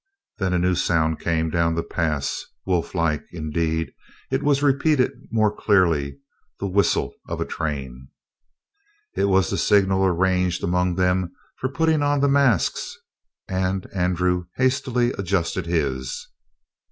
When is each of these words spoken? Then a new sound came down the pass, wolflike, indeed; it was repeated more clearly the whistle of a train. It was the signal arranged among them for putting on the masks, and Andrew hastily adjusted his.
Then 0.39 0.51
a 0.53 0.57
new 0.57 0.73
sound 0.73 1.19
came 1.19 1.51
down 1.51 1.75
the 1.75 1.83
pass, 1.83 2.43
wolflike, 2.65 3.23
indeed; 3.31 3.91
it 4.31 4.41
was 4.41 4.63
repeated 4.63 5.11
more 5.29 5.55
clearly 5.55 6.17
the 6.59 6.65
whistle 6.65 7.13
of 7.27 7.39
a 7.39 7.45
train. 7.45 8.07
It 9.15 9.25
was 9.25 9.51
the 9.51 9.59
signal 9.59 10.03
arranged 10.03 10.63
among 10.63 10.95
them 10.95 11.35
for 11.55 11.69
putting 11.69 12.01
on 12.01 12.19
the 12.19 12.27
masks, 12.27 12.97
and 13.47 13.85
Andrew 13.93 14.45
hastily 14.55 15.11
adjusted 15.19 15.67
his. 15.67 16.27